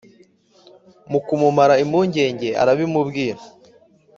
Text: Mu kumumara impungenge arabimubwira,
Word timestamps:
Mu 1.11 1.19
kumumara 1.25 1.73
impungenge 1.83 2.49
arabimubwira, 2.61 3.39